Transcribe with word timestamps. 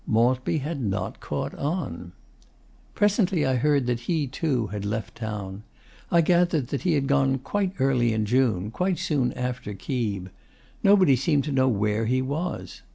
Maltby 0.07 0.57
had 0.57 0.81
not 0.81 1.19
caught 1.19 1.53
on. 1.53 2.11
Presently 2.95 3.45
I 3.45 3.53
heard 3.53 3.85
that 3.85 3.99
he, 3.99 4.25
too, 4.25 4.65
had 4.65 4.83
left 4.83 5.13
town. 5.13 5.61
I 6.09 6.21
gathered 6.21 6.69
that 6.69 6.81
he 6.81 6.93
had 6.93 7.05
gone 7.05 7.37
quite 7.37 7.73
early 7.77 8.11
in 8.11 8.25
June 8.25 8.71
quite 8.71 8.97
soon 8.97 9.31
after 9.33 9.75
Keeb. 9.75 10.31
Nobody 10.81 11.15
seemed 11.15 11.43
to 11.43 11.51
know 11.51 11.67
where 11.69 12.07
he 12.07 12.19
was. 12.19 12.81